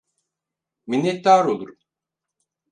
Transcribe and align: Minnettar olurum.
Minnettar 0.87 1.45
olurum. 1.45 1.77